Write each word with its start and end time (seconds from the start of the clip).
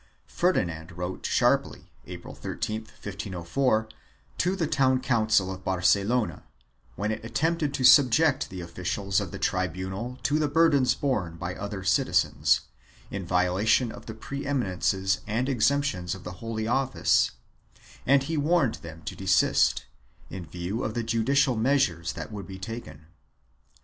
Ferdinand 0.25 0.97
wrote 0.97 1.27
sharply, 1.27 1.91
April 2.07 2.33
13, 2.33 2.81
1504, 2.81 3.87
to 4.39 4.55
the 4.55 4.65
town 4.65 4.99
council 4.99 5.51
of 5.51 5.63
Barcelona, 5.63 6.41
when 6.95 7.11
it 7.11 7.23
attempted 7.23 7.71
to 7.75 7.83
subject 7.83 8.49
the 8.49 8.61
officials 8.61 9.21
of 9.21 9.29
the 9.29 9.37
tribunal 9.37 10.17
to 10.23 10.39
the 10.39 10.47
burdens 10.47 10.95
borne 10.95 11.35
by 11.35 11.53
other 11.53 11.83
citizens, 11.83 12.61
in 13.11 13.27
violation 13.27 13.91
of 13.91 14.07
the 14.07 14.15
pre 14.15 14.43
eminences 14.43 15.19
and 15.27 15.47
exemptions 15.47 16.15
of 16.15 16.23
the 16.23 16.31
Holy 16.41 16.65
Office, 16.67 17.29
and 18.03 18.23
he 18.23 18.37
warned 18.37 18.79
them 18.81 19.03
to 19.03 19.15
desist, 19.15 19.85
in 20.31 20.47
view 20.47 20.83
of 20.83 20.95
the 20.95 21.03
judicial 21.03 21.55
measures 21.55 22.13
that 22.13 22.31
would 22.31 22.47
be 22.47 22.57
taken. 22.57 23.05